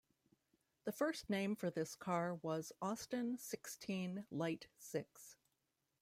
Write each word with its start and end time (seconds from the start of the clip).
The 0.85 0.91
first 0.91 1.29
name 1.29 1.55
for 1.55 1.69
this 1.69 1.93
car 1.93 2.33
was 2.33 2.71
Austin 2.81 3.37
Sixteen 3.37 4.25
Light 4.31 4.65
Six. 4.79 5.37